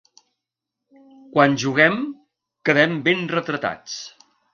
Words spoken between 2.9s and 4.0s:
ben retratats.